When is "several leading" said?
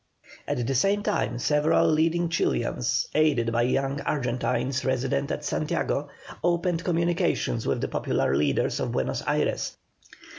1.37-2.27